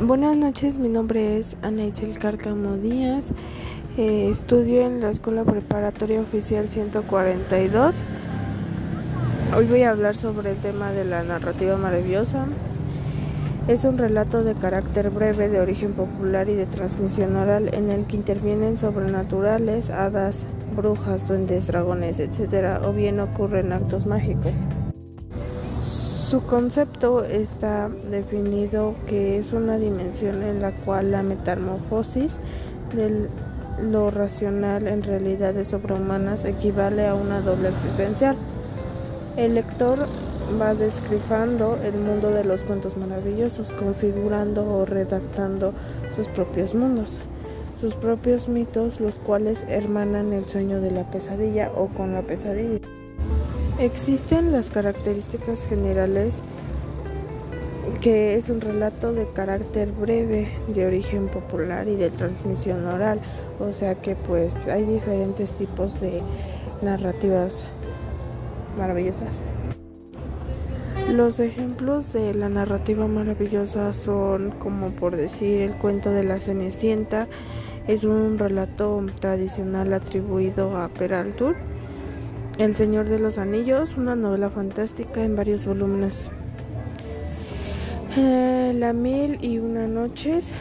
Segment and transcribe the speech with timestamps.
[0.00, 3.32] Buenas noches, mi nombre es Ana Itzel Cárcamo Díaz.
[3.96, 8.04] Eh, estudio en la Escuela Preparatoria Oficial 142.
[9.56, 12.46] Hoy voy a hablar sobre el tema de la narrativa maravillosa.
[13.66, 18.06] Es un relato de carácter breve, de origen popular y de transmisión oral, en el
[18.06, 20.46] que intervienen sobrenaturales, hadas,
[20.76, 24.64] brujas, duendes, dragones, etc., o bien ocurren actos mágicos.
[26.28, 32.42] Su concepto está definido que es una dimensión en la cual la metamorfosis
[32.94, 33.30] de
[33.80, 38.36] lo racional en realidades sobrehumanas equivale a una doble existencial.
[39.38, 40.00] El lector
[40.60, 45.72] va describando el mundo de los cuentos maravillosos, configurando o redactando
[46.14, 47.18] sus propios mundos,
[47.80, 52.80] sus propios mitos, los cuales hermanan el sueño de la pesadilla o con la pesadilla.
[53.78, 56.42] Existen las características generales
[58.00, 63.20] que es un relato de carácter breve, de origen popular y de transmisión oral,
[63.60, 66.20] o sea que pues hay diferentes tipos de
[66.82, 67.68] narrativas
[68.76, 69.42] maravillosas.
[71.12, 77.28] Los ejemplos de la narrativa maravillosa son como por decir el cuento de la Cenicienta,
[77.86, 81.56] es un relato tradicional atribuido a Peraltur
[82.58, 86.30] el Señor de los Anillos, una novela fantástica en varios volúmenes.
[88.16, 90.54] Eh, la Mil y una Noches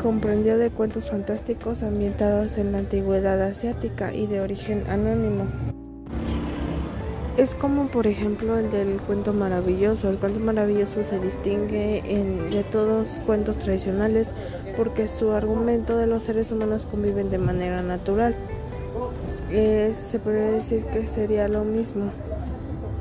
[0.00, 5.44] comprendió de cuentos fantásticos ambientados en la antigüedad asiática y de origen anónimo.
[7.36, 10.08] Es como por ejemplo el del cuento maravilloso.
[10.08, 12.02] El cuento maravilloso se distingue
[12.50, 14.34] de todos cuentos tradicionales
[14.76, 18.34] porque su argumento de los seres humanos conviven de manera natural
[19.48, 22.10] se podría decir que sería lo mismo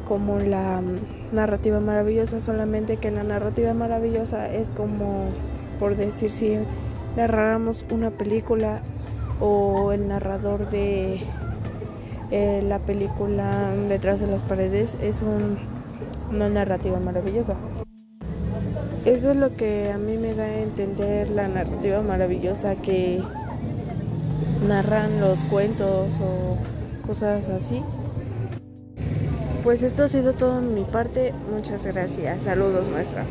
[0.08, 5.26] como la mm, narrativa maravillosa, solamente que la narrativa maravillosa es como,
[5.80, 6.58] por decir, si
[7.18, 8.82] narráramos una película
[9.42, 11.20] o el narrador de
[12.32, 15.58] eh, la película Detrás de las paredes es un,
[16.32, 17.56] una narrativa maravillosa.
[19.06, 23.22] Eso es lo que a mí me da a entender la narrativa maravillosa que
[24.68, 26.58] narran los cuentos o
[27.06, 27.82] cosas así.
[29.64, 31.34] Pues esto ha sido todo en mi parte.
[31.52, 32.44] Muchas gracias.
[32.44, 33.26] Saludos, maestra.